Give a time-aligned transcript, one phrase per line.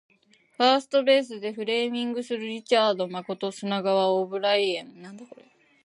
[0.57, 4.95] ファーストベースでフレーミングするリチャード誠砂川オブライエン